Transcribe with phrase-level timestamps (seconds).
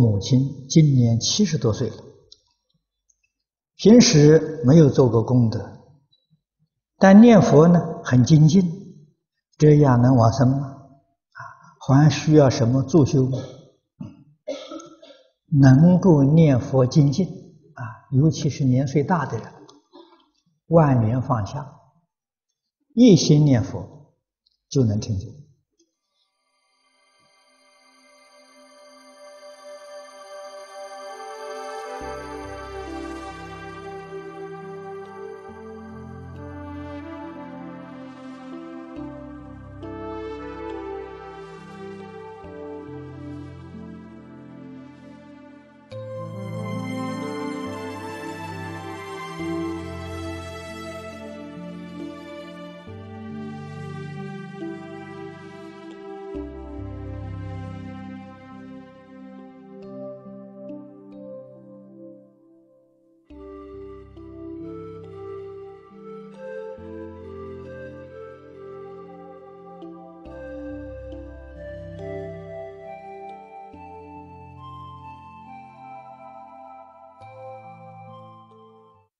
[0.00, 1.96] 母亲今年七十多岁了，
[3.76, 5.78] 平时没有做过功德，
[6.96, 8.64] 但念佛呢很精进，
[9.58, 10.68] 这样能往生吗？
[10.68, 11.40] 啊，
[11.86, 13.38] 还需要什么助修吗？
[15.52, 17.26] 能够念佛精进
[17.74, 17.82] 啊，
[18.12, 19.52] 尤其是年岁大的人，
[20.68, 21.74] 万缘放下，
[22.94, 24.14] 一心念佛
[24.70, 25.28] 就能成就。